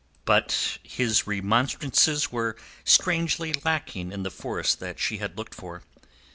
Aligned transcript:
But 0.25 0.79
his 0.81 1.27
remonstrances 1.27 2.31
were 2.31 2.55
strangely 2.83 3.53
lacking 3.63 4.11
in 4.11 4.23
the 4.23 4.31
force 4.31 4.73
that 4.73 4.97
she 4.99 5.17
had 5.17 5.37
looked 5.37 5.53
for. 5.53 5.83